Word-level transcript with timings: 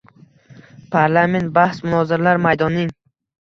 Parlament– 0.95 1.51
bahs-munozaralar 1.59 2.41
maydoning 2.47 2.91